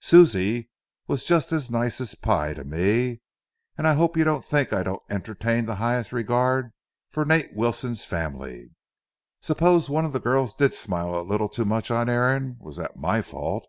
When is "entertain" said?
5.10-5.66